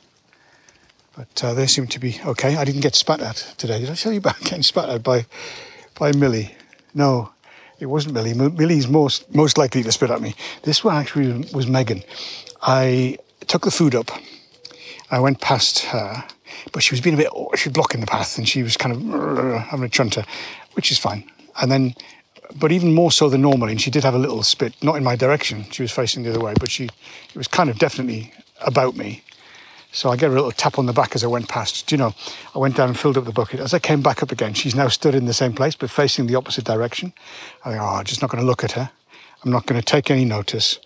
But 1.15 1.43
uh, 1.43 1.53
they 1.53 1.67
seem 1.67 1.87
to 1.87 1.99
be 1.99 2.19
okay. 2.25 2.55
I 2.55 2.65
didn't 2.65 2.81
get 2.81 2.95
spat 2.95 3.21
at 3.21 3.53
today. 3.57 3.79
Did 3.79 3.89
I 3.89 3.95
tell 3.95 4.11
you 4.11 4.19
about 4.19 4.39
getting 4.43 4.63
spat 4.63 4.89
at 4.89 5.03
by 5.03 5.25
by 5.95 6.11
Millie? 6.11 6.55
No, 6.93 7.31
it 7.79 7.87
wasn't 7.87 8.13
Millie. 8.13 8.33
Millie's 8.33 8.87
most 8.87 9.33
most 9.33 9.57
likely 9.57 9.83
to 9.83 9.91
spit 9.91 10.09
at 10.11 10.21
me. 10.21 10.35
This 10.63 10.83
one 10.83 10.95
actually 10.95 11.49
was 11.53 11.67
Megan. 11.67 12.03
I 12.61 13.17
took 13.47 13.63
the 13.63 13.71
food 13.71 13.95
up. 13.95 14.11
I 15.11 15.19
went 15.19 15.41
past 15.41 15.79
her, 15.79 16.23
but 16.71 16.83
she 16.83 16.93
was 16.93 17.01
being 17.01 17.15
a 17.15 17.17
bit. 17.17 17.29
Oh, 17.33 17.49
she 17.55 17.69
was 17.69 17.73
blocking 17.73 18.01
the 18.01 18.07
path, 18.07 18.37
and 18.37 18.47
she 18.47 18.63
was 18.63 18.77
kind 18.77 18.95
of 18.95 19.13
uh, 19.13 19.59
having 19.59 19.85
a 19.85 19.89
chunter, 19.89 20.23
which 20.73 20.91
is 20.91 20.97
fine. 20.97 21.29
And 21.61 21.71
then, 21.71 21.95
but 22.55 22.71
even 22.71 22.93
more 22.93 23.11
so 23.11 23.29
than 23.29 23.41
normally, 23.41 23.71
and 23.71 23.81
she 23.81 23.91
did 23.91 24.03
have 24.03 24.15
a 24.15 24.19
little 24.19 24.43
spit, 24.43 24.73
not 24.83 24.95
in 24.95 25.03
my 25.03 25.15
direction. 25.15 25.65
She 25.71 25.81
was 25.81 25.91
facing 25.91 26.23
the 26.23 26.31
other 26.31 26.39
way, 26.39 26.53
but 26.59 26.71
she 26.71 26.85
it 26.85 27.35
was 27.35 27.47
kind 27.47 27.69
of 27.69 27.77
definitely 27.79 28.31
about 28.61 28.95
me. 28.95 29.23
So 29.91 30.09
I 30.09 30.15
get 30.15 30.31
a 30.31 30.33
little 30.33 30.51
tap 30.51 30.79
on 30.79 30.87
the 30.87 30.93
back 30.93 31.13
as 31.13 31.23
I 31.23 31.27
went 31.27 31.47
past. 31.47 31.85
Do 31.85 31.93
you 31.93 31.99
know, 31.99 32.15
I 32.55 32.57
went 32.57 32.75
down 32.75 32.89
and 32.89 32.97
filled 32.97 33.15
up 33.15 33.25
the 33.25 33.31
bucket. 33.31 33.59
As 33.59 33.75
I 33.75 33.79
came 33.79 34.01
back 34.01 34.23
up 34.23 34.31
again, 34.31 34.55
she's 34.55 34.73
now 34.73 34.87
stood 34.87 35.13
in 35.13 35.25
the 35.25 35.33
same 35.33 35.53
place, 35.53 35.75
but 35.75 35.91
facing 35.91 36.25
the 36.25 36.33
opposite 36.33 36.65
direction. 36.65 37.13
I 37.63 37.69
think, 37.69 37.81
oh, 37.81 37.85
I'm 37.85 38.03
just 38.03 38.19
not 38.19 38.31
going 38.31 38.41
to 38.41 38.47
look 38.47 38.63
at 38.63 38.71
her. 38.71 38.89
I'm 39.43 39.51
not 39.51 39.67
going 39.67 39.79
to 39.79 39.85
take 39.85 40.09
any 40.09 40.25
notice. 40.25 40.79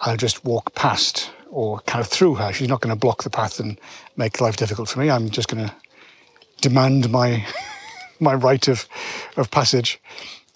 I'll 0.00 0.18
just 0.18 0.44
walk 0.44 0.74
past 0.74 1.30
or 1.52 1.80
kind 1.80 2.00
of 2.00 2.08
through 2.08 2.34
her. 2.36 2.52
She's 2.52 2.68
not 2.68 2.80
going 2.80 2.94
to 2.94 2.98
block 2.98 3.22
the 3.22 3.30
path 3.30 3.60
and 3.60 3.78
make 4.16 4.40
life 4.40 4.56
difficult 4.56 4.88
for 4.88 4.98
me. 4.98 5.10
I'm 5.10 5.30
just 5.30 5.48
going 5.48 5.68
to 5.68 5.74
demand 6.60 7.10
my 7.10 7.46
my 8.20 8.34
right 8.34 8.66
of 8.66 8.88
of 9.36 9.50
passage. 9.50 10.00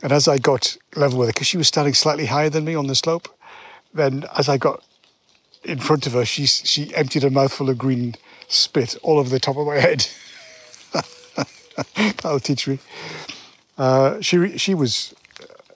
And 0.03 0.13
as 0.13 0.27
I 0.27 0.39
got 0.39 0.77
level 0.97 1.19
with 1.19 1.29
her, 1.29 1.33
because 1.33 1.47
she 1.47 1.57
was 1.57 1.69
standing 1.69 1.95
slightly 1.95 2.27
higher 2.27 2.51
than 2.51 2.65
me 2.65 2.75
on 2.75 2.87
the 2.87 2.95
slope, 2.95 3.29
then 3.95 4.25
as 4.37 4.49
I 4.49 4.57
got 4.57 4.83
in 5.63 5.79
front 5.79 6.07
of 6.07 6.15
her, 6.15 6.25
she 6.25 6.47
she 6.47 6.95
emptied 6.95 7.25
a 7.25 7.31
mouthful 7.31 7.71
of 7.71 7.79
green 7.79 8.15
spit 8.49 8.97
all 9.03 9.19
over 9.19 9.29
the 9.29 9.41
top 9.41 9.57
of 9.57 9.67
my 9.67 9.79
head. 9.79 10.09
That'll 11.95 12.41
teach 12.41 12.67
me. 12.67 12.79
Uh, 13.77 14.21
she 14.23 14.57
she 14.57 14.75
was 14.75 15.15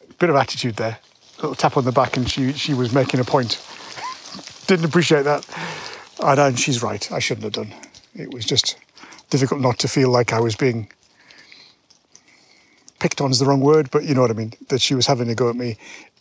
a 0.08 0.14
bit 0.14 0.30
of 0.30 0.36
attitude 0.36 0.76
there, 0.76 0.98
a 1.38 1.42
little 1.42 1.54
tap 1.54 1.76
on 1.76 1.84
the 1.84 1.92
back, 1.92 2.16
and 2.16 2.30
she 2.30 2.54
she 2.54 2.72
was 2.72 2.94
making 2.94 3.20
a 3.20 3.24
point. 3.24 3.60
Didn't 4.70 4.84
appreciate 4.84 5.22
that, 5.24 5.44
and, 6.22 6.38
and 6.38 6.58
she's 6.58 6.80
right. 6.80 7.10
I 7.10 7.18
shouldn't 7.18 7.42
have 7.42 7.52
done. 7.54 7.74
It 8.14 8.32
was 8.32 8.44
just 8.44 8.76
difficult 9.28 9.60
not 9.60 9.78
to 9.80 9.88
feel 9.88 10.10
like 10.10 10.32
I 10.32 10.40
was 10.40 10.54
being 10.54 10.88
picked 13.00 13.20
on 13.20 13.32
is 13.32 13.40
the 13.40 13.46
wrong 13.46 13.60
word, 13.60 13.90
but 13.90 14.04
you 14.04 14.14
know 14.14 14.20
what 14.20 14.30
I 14.30 14.34
mean. 14.34 14.52
That 14.68 14.80
she 14.80 14.94
was 14.94 15.06
having 15.06 15.28
a 15.28 15.34
go 15.34 15.50
at 15.50 15.56
me 15.56 15.76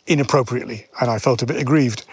inappropriately, 0.08 0.88
and 1.00 1.08
I 1.08 1.18
felt 1.20 1.42
a 1.42 1.46
bit 1.46 1.58
aggrieved 1.58 2.04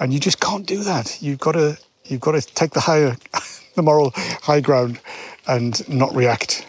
and 0.00 0.12
you 0.12 0.18
just 0.20 0.40
can't 0.40 0.66
do 0.66 0.82
that. 0.82 1.22
You've 1.22 1.38
got 1.38 1.52
to 1.52 1.78
you've 2.04 2.20
got 2.20 2.32
to 2.32 2.40
take 2.40 2.72
the 2.72 2.80
higher, 2.80 3.16
the 3.74 3.82
moral 3.82 4.12
high 4.14 4.60
ground, 4.60 5.00
and 5.46 5.88
not 5.88 6.14
react. 6.14 6.66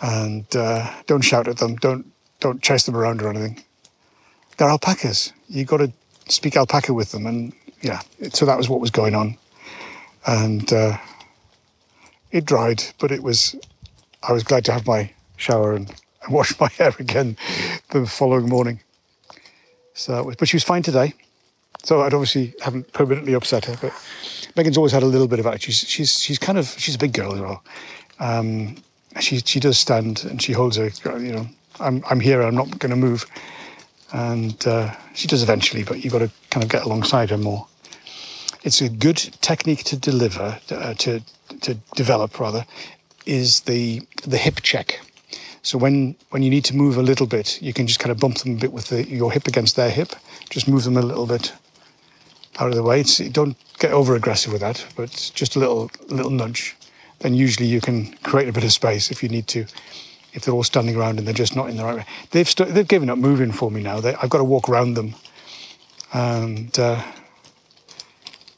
And 0.00 0.44
uh, 0.54 0.92
don't 1.06 1.22
shout 1.22 1.48
at 1.48 1.58
them. 1.58 1.76
Don't 1.76 2.06
don't 2.40 2.62
chase 2.62 2.84
them 2.84 2.96
around 2.96 3.22
or 3.22 3.30
anything. 3.30 3.62
They're 4.56 4.68
alpacas. 4.68 5.32
You've 5.48 5.68
got 5.68 5.78
to 5.78 5.92
speak 6.28 6.56
alpaca 6.56 6.92
with 6.92 7.12
them, 7.12 7.26
and 7.26 7.52
yeah. 7.82 8.00
So 8.32 8.46
that 8.46 8.56
was 8.56 8.68
what 8.68 8.80
was 8.80 8.90
going 8.90 9.14
on, 9.14 9.36
and 10.26 10.72
uh, 10.72 10.96
it 12.30 12.44
dried, 12.44 12.82
but 12.98 13.10
it 13.10 13.22
was. 13.22 13.54
I 14.22 14.32
was 14.32 14.42
glad 14.42 14.64
to 14.64 14.72
have 14.72 14.86
my 14.86 15.12
shower 15.36 15.74
and 15.74 15.92
and 16.26 16.34
wash 16.34 16.58
my 16.60 16.68
hair 16.68 16.92
again 16.98 17.36
the 17.90 18.06
following 18.06 18.48
morning. 18.48 18.80
So, 19.94 20.32
but 20.38 20.48
she 20.48 20.56
was 20.56 20.64
fine 20.64 20.82
today. 20.82 21.14
So 21.84 22.02
I'd 22.02 22.12
obviously 22.12 22.54
haven't 22.62 22.92
permanently 22.92 23.34
upset 23.34 23.66
her, 23.66 23.76
but 23.80 23.92
Megan's 24.56 24.76
always 24.76 24.92
had 24.92 25.02
a 25.02 25.06
little 25.06 25.28
bit 25.28 25.38
of 25.38 25.46
attitude. 25.46 25.74
She's 25.74 25.88
she's 25.88 26.20
she's 26.20 26.38
kind 26.38 26.58
of 26.58 26.66
she's 26.78 26.96
a 26.96 26.98
big 26.98 27.12
girl 27.12 27.32
as 27.32 27.40
well. 27.40 27.62
Um, 28.18 28.76
she 29.20 29.38
she 29.38 29.60
does 29.60 29.78
stand 29.78 30.24
and 30.24 30.42
she 30.42 30.52
holds 30.52 30.76
her. 30.76 30.90
You 31.18 31.32
know, 31.32 31.46
I'm 31.80 32.02
I'm 32.10 32.20
here. 32.20 32.42
I'm 32.42 32.54
not 32.54 32.78
going 32.78 32.90
to 32.90 32.96
move, 32.96 33.26
and 34.12 34.66
uh, 34.66 34.94
she 35.14 35.26
does 35.28 35.42
eventually. 35.42 35.84
But 35.84 36.04
you've 36.04 36.12
got 36.12 36.20
to 36.20 36.30
kind 36.50 36.64
of 36.64 36.70
get 36.70 36.84
alongside 36.84 37.30
her 37.30 37.38
more. 37.38 37.66
It's 38.62 38.80
a 38.80 38.88
good 38.88 39.16
technique 39.40 39.84
to 39.84 39.96
deliver 39.96 40.58
uh, 40.70 40.94
to 40.94 41.22
to 41.62 41.74
develop 41.94 42.38
rather 42.40 42.64
is 43.24 43.60
the 43.60 44.02
the 44.22 44.38
hip 44.38 44.60
check. 44.62 45.00
So 45.62 45.78
when 45.78 46.16
when 46.30 46.42
you 46.42 46.50
need 46.50 46.64
to 46.66 46.76
move 46.76 46.96
a 46.96 47.02
little 47.02 47.26
bit, 47.26 47.60
you 47.60 47.72
can 47.72 47.86
just 47.86 47.98
kind 47.98 48.12
of 48.12 48.20
bump 48.20 48.38
them 48.38 48.56
a 48.56 48.60
bit 48.60 48.72
with 48.72 48.88
the, 48.88 49.06
your 49.08 49.32
hip 49.32 49.46
against 49.46 49.76
their 49.76 49.90
hip. 49.90 50.14
Just 50.48 50.68
move 50.68 50.84
them 50.84 50.96
a 50.96 51.02
little 51.02 51.26
bit 51.26 51.52
out 52.58 52.68
of 52.68 52.74
the 52.74 52.82
way. 52.82 53.00
It's, 53.00 53.18
don't 53.18 53.56
get 53.78 53.92
over 53.92 54.14
aggressive 54.14 54.52
with 54.52 54.60
that, 54.62 54.86
but 54.96 55.30
just 55.34 55.56
a 55.56 55.58
little 55.58 55.90
little 56.08 56.30
nudge. 56.30 56.76
Then 57.20 57.34
usually 57.34 57.66
you 57.66 57.80
can 57.80 58.12
create 58.22 58.48
a 58.48 58.52
bit 58.52 58.64
of 58.64 58.72
space 58.72 59.10
if 59.10 59.22
you 59.22 59.28
need 59.28 59.46
to. 59.48 59.66
If 60.36 60.44
they're 60.44 60.54
all 60.54 60.62
standing 60.62 60.94
around 60.96 61.18
and 61.18 61.26
they're 61.26 61.34
just 61.34 61.56
not 61.56 61.68
in 61.68 61.76
the 61.76 61.84
right 61.84 61.96
way, 61.96 62.06
they've 62.30 62.54
they 62.54 62.64
they've 62.66 62.86
given 62.86 63.10
up 63.10 63.18
moving 63.18 63.50
for 63.50 63.70
me 63.70 63.82
now. 63.82 64.00
They, 64.00 64.14
I've 64.14 64.30
got 64.30 64.38
to 64.38 64.44
walk 64.44 64.68
around 64.68 64.94
them, 64.94 65.14
and 66.12 66.78
uh, 66.78 67.02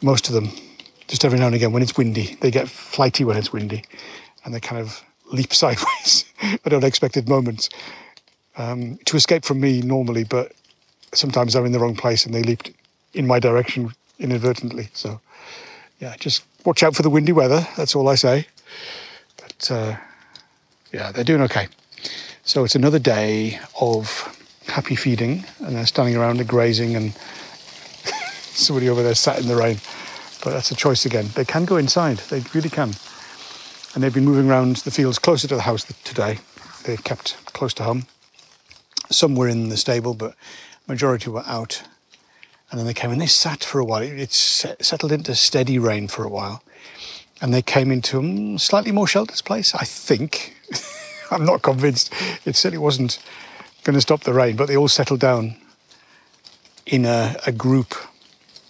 most 0.02 0.28
of 0.28 0.34
them, 0.34 0.50
just 1.06 1.24
every 1.24 1.38
now 1.38 1.46
and 1.46 1.54
again 1.54 1.72
when 1.72 1.82
it's 1.82 1.96
windy, 1.96 2.36
they 2.40 2.50
get 2.50 2.68
flighty 2.68 3.24
when 3.24 3.36
it's 3.36 3.52
windy, 3.52 3.84
and 4.44 4.52
they 4.52 4.60
kind 4.60 4.80
of 4.82 5.02
leap 5.32 5.54
sideways 5.62 6.24
at 6.42 6.72
unexpected 6.72 7.28
moments 7.28 7.70
um, 8.56 8.98
to 9.06 9.16
escape 9.16 9.44
from 9.44 9.60
me 9.60 9.80
normally, 9.80 10.24
but 10.24 10.52
sometimes 11.14 11.54
I'm 11.54 11.64
in 11.64 11.72
the 11.72 11.78
wrong 11.78 11.96
place 11.96 12.26
and 12.26 12.34
they 12.34 12.42
leaped 12.42 12.70
in 13.14 13.26
my 13.26 13.38
direction 13.38 13.92
inadvertently. 14.18 14.88
So, 14.92 15.20
yeah, 16.00 16.14
just 16.18 16.44
watch 16.64 16.82
out 16.82 16.94
for 16.94 17.02
the 17.02 17.10
windy 17.10 17.32
weather. 17.32 17.66
That's 17.76 17.94
all 17.94 18.08
I 18.08 18.16
say. 18.16 18.46
But 19.36 19.70
uh, 19.70 19.96
yeah, 20.92 21.12
they're 21.12 21.24
doing 21.24 21.42
okay. 21.42 21.68
So 22.44 22.64
it's 22.64 22.74
another 22.74 22.98
day 22.98 23.60
of 23.80 24.34
happy 24.66 24.96
feeding, 24.96 25.44
and 25.60 25.76
they're 25.76 25.86
standing 25.86 26.16
around 26.16 26.40
and 26.40 26.48
grazing, 26.48 26.96
and 26.96 27.14
somebody 28.04 28.88
over 28.88 29.02
there 29.02 29.14
sat 29.14 29.38
in 29.38 29.48
the 29.48 29.56
rain. 29.56 29.78
But 30.44 30.50
that's 30.50 30.70
a 30.70 30.76
choice 30.76 31.04
again. 31.04 31.26
They 31.34 31.44
can 31.44 31.64
go 31.64 31.76
inside. 31.76 32.18
They 32.18 32.42
really 32.54 32.70
can. 32.70 32.92
And 33.94 34.02
they've 34.02 34.14
been 34.14 34.24
moving 34.24 34.48
around 34.48 34.76
the 34.76 34.90
fields 34.90 35.18
closer 35.18 35.48
to 35.48 35.56
the 35.56 35.62
house 35.62 35.84
today. 36.04 36.38
They've 36.84 37.02
kept 37.02 37.36
close 37.52 37.74
to 37.74 37.82
home. 37.82 38.06
Some 39.10 39.34
were 39.34 39.48
in 39.48 39.68
the 39.68 39.76
stable, 39.76 40.14
but 40.14 40.34
majority 40.86 41.30
were 41.30 41.42
out 41.46 41.82
and 42.70 42.78
then 42.78 42.86
they 42.86 42.94
came 42.94 43.10
and 43.10 43.20
they 43.20 43.26
sat 43.26 43.64
for 43.64 43.78
a 43.78 43.84
while. 43.84 44.02
It 44.02 44.32
settled 44.32 45.12
into 45.12 45.34
steady 45.34 45.78
rain 45.78 46.06
for 46.06 46.24
a 46.24 46.28
while. 46.28 46.62
And 47.40 47.54
they 47.54 47.62
came 47.62 47.90
into 47.90 48.20
a 48.20 48.58
slightly 48.58 48.92
more 48.92 49.06
sheltered 49.06 49.42
place, 49.44 49.74
I 49.74 49.84
think. 49.84 50.54
I'm 51.30 51.44
not 51.44 51.62
convinced. 51.62 52.12
It 52.44 52.56
certainly 52.56 52.78
wasn't 52.78 53.18
going 53.84 53.94
to 53.94 54.00
stop 54.00 54.22
the 54.22 54.32
rain, 54.32 54.56
but 54.56 54.66
they 54.68 54.76
all 54.76 54.88
settled 54.88 55.20
down 55.20 55.56
in 56.86 57.04
a, 57.04 57.36
a 57.46 57.52
group. 57.52 57.94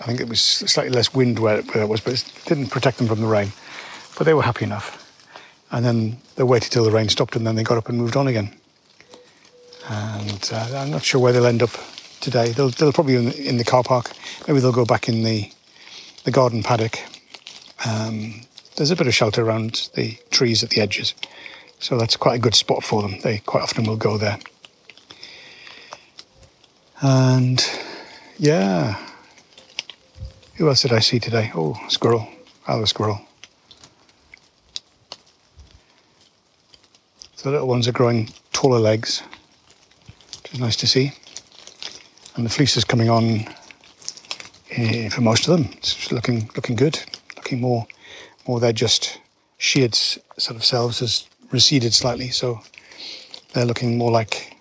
I 0.00 0.04
think 0.06 0.20
it 0.20 0.28
was 0.28 0.40
slightly 0.40 0.92
less 0.92 1.14
wind 1.14 1.38
where, 1.38 1.62
where 1.62 1.84
it 1.84 1.88
was, 1.88 2.00
but 2.00 2.14
it 2.14 2.24
didn't 2.46 2.68
protect 2.68 2.98
them 2.98 3.08
from 3.08 3.20
the 3.20 3.26
rain. 3.26 3.52
But 4.16 4.24
they 4.24 4.34
were 4.34 4.42
happy 4.42 4.64
enough. 4.64 5.04
And 5.70 5.84
then 5.84 6.18
they 6.36 6.44
waited 6.44 6.72
till 6.72 6.84
the 6.84 6.90
rain 6.90 7.08
stopped 7.08 7.36
and 7.36 7.46
then 7.46 7.54
they 7.54 7.62
got 7.62 7.78
up 7.78 7.88
and 7.88 7.98
moved 7.98 8.16
on 8.16 8.26
again. 8.26 8.54
And 9.88 10.50
uh, 10.52 10.76
I'm 10.76 10.90
not 10.90 11.02
sure 11.02 11.20
where 11.20 11.32
they'll 11.32 11.46
end 11.46 11.62
up 11.62 11.70
today. 12.20 12.52
They'll, 12.52 12.70
they'll 12.70 12.92
probably 12.92 13.16
in 13.16 13.26
the, 13.26 13.48
in 13.48 13.56
the 13.58 13.64
car 13.64 13.82
park. 13.82 14.10
Maybe 14.46 14.60
they'll 14.60 14.72
go 14.72 14.84
back 14.84 15.08
in 15.08 15.22
the 15.22 15.50
the 16.28 16.32
garden 16.32 16.62
paddock. 16.62 16.98
Um, 17.86 18.42
there's 18.76 18.90
a 18.90 18.96
bit 18.96 19.06
of 19.06 19.14
shelter 19.14 19.42
around 19.42 19.88
the 19.94 20.18
trees 20.30 20.62
at 20.62 20.68
the 20.70 20.82
edges, 20.82 21.14
so 21.78 21.96
that's 21.96 22.16
quite 22.16 22.36
a 22.36 22.38
good 22.38 22.54
spot 22.54 22.82
for 22.82 23.02
them. 23.02 23.20
They 23.20 23.38
quite 23.38 23.62
often 23.62 23.84
will 23.84 23.96
go 23.96 24.18
there. 24.18 24.38
And 27.00 27.64
yeah, 28.38 28.98
who 30.56 30.68
else 30.68 30.82
did 30.82 30.92
I 30.92 30.98
see 30.98 31.18
today? 31.18 31.52
Oh, 31.54 31.78
squirrel. 31.88 32.28
The 32.66 32.86
squirrel. 32.86 33.20
The 37.42 37.52
little 37.52 37.68
ones 37.68 37.88
are 37.88 37.92
growing 37.92 38.28
taller 38.52 38.80
legs, 38.80 39.22
which 40.42 40.52
is 40.52 40.60
nice 40.60 40.76
to 40.76 40.86
see 40.86 41.12
and 42.38 42.46
the 42.46 42.50
fleece 42.50 42.76
is 42.76 42.84
coming 42.84 43.10
on 43.10 43.46
uh, 44.78 45.10
for 45.10 45.20
most 45.20 45.48
of 45.48 45.56
them. 45.58 45.70
It's 45.76 46.10
looking 46.12 46.48
looking 46.54 46.76
good, 46.76 46.98
looking 47.36 47.60
more 47.60 47.86
more 48.46 48.60
they're 48.60 48.72
just 48.72 49.20
sheared 49.58 49.94
sort 49.96 50.56
of 50.56 50.64
selves 50.64 51.00
has 51.00 51.28
receded 51.50 51.94
slightly, 51.94 52.28
so 52.30 52.60
they're 53.52 53.64
looking 53.64 53.98
more 53.98 54.10
like. 54.10 54.56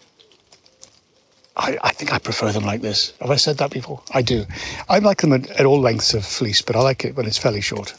I, 1.55 1.77
I 1.81 1.91
think 1.91 2.13
I 2.13 2.19
prefer 2.19 2.51
them 2.51 2.65
like 2.65 2.81
this. 2.81 3.13
Have 3.19 3.31
I 3.31 3.35
said 3.35 3.57
that 3.57 3.71
before? 3.71 4.01
I 4.13 4.21
do. 4.21 4.45
I 4.89 4.99
like 4.99 5.21
them 5.21 5.33
at, 5.33 5.49
at 5.59 5.65
all 5.65 5.79
lengths 5.79 6.13
of 6.13 6.23
fleece, 6.23 6.61
but 6.61 6.75
I 6.75 6.81
like 6.81 7.03
it 7.03 7.15
when 7.15 7.25
it's 7.25 7.39
fairly 7.39 7.61
short. 7.61 7.95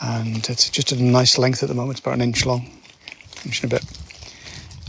And 0.00 0.48
it's 0.48 0.70
just 0.70 0.90
a 0.92 1.02
nice 1.02 1.36
length 1.36 1.62
at 1.62 1.68
the 1.68 1.74
moment. 1.74 1.98
It's 1.98 2.00
about 2.00 2.14
an 2.14 2.22
inch 2.22 2.46
long, 2.46 2.70
inch 3.44 3.62
and 3.62 3.72
a 3.72 3.76
bit. 3.76 3.84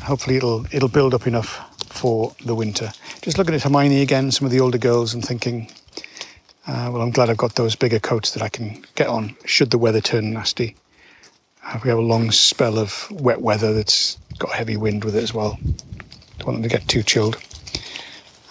Hopefully, 0.04 0.38
it'll 0.38 0.66
it'll 0.72 0.90
build 0.90 1.14
up 1.14 1.28
enough 1.28 1.62
for 1.90 2.34
the 2.46 2.56
winter 2.56 2.92
just 3.26 3.40
looking 3.40 3.56
at 3.56 3.64
Hermione 3.64 4.04
again, 4.04 4.30
some 4.30 4.46
of 4.46 4.52
the 4.52 4.60
older 4.60 4.78
girls, 4.78 5.16
and 5.16 5.26
thinking, 5.26 5.68
uh, 6.68 6.92
well, 6.94 7.02
I'm 7.02 7.10
glad 7.10 7.32
I've 7.32 7.38
got 7.38 7.56
those 7.56 7.76
bigger 7.76 8.00
coats 8.00 8.30
that 8.36 8.44
I 8.44 8.50
can 8.50 8.86
get 8.94 9.08
on 9.08 9.36
should 9.46 9.72
the 9.72 9.80
weather 9.80 10.00
turn 10.00 10.32
nasty. 10.32 10.76
Uh, 11.66 11.80
we 11.84 11.90
have 11.90 11.98
a 11.98 12.02
long 12.02 12.32
spell 12.32 12.78
of 12.78 13.10
wet 13.12 13.42
weather 13.42 13.74
that's 13.74 14.18
got 14.38 14.52
heavy 14.52 14.78
wind 14.78 15.04
with 15.04 15.16
it 15.16 15.24
as 15.24 15.34
well. 15.34 15.58
Don't 16.38 16.48
want 16.48 16.62
them 16.62 16.64
to 16.64 16.70
get 16.70 16.88
too 16.88 17.04
chilled. 17.04 17.38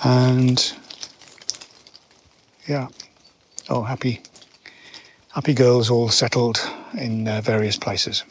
And 0.03 0.73
yeah, 2.67 2.89
oh, 3.69 3.83
happy, 3.83 4.21
happy 5.33 5.55
girls 5.55 5.91
all 5.91 6.09
settled 6.09 6.61
in 6.99 7.29
uh, 7.29 7.41
various 7.41 7.77
places. 7.77 8.25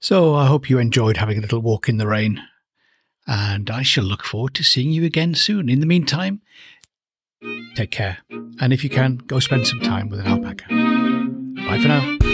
So 0.00 0.34
I 0.34 0.46
hope 0.46 0.70
you 0.70 0.78
enjoyed 0.78 1.16
having 1.16 1.38
a 1.38 1.40
little 1.40 1.60
walk 1.60 1.88
in 1.88 1.96
the 1.96 2.06
rain 2.06 2.42
and 3.26 3.70
I 3.70 3.82
shall 3.82 4.04
look 4.04 4.22
forward 4.22 4.54
to 4.54 4.62
seeing 4.62 4.90
you 4.90 5.04
again 5.04 5.34
soon. 5.34 5.68
In 5.68 5.80
the 5.80 5.86
meantime, 5.86 6.42
take 7.74 7.90
care, 7.90 8.18
and 8.60 8.72
if 8.72 8.84
you 8.84 8.90
can, 8.90 9.16
go 9.16 9.40
spend 9.40 9.66
some 9.66 9.80
time 9.80 10.08
with 10.08 10.20
an 10.20 10.26
alpaca. 10.26 10.66
Bye 11.66 11.78
for 11.80 11.88
now. 11.88 12.33